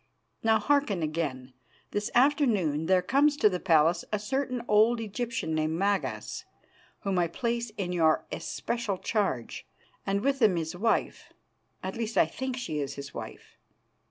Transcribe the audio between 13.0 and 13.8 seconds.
wife."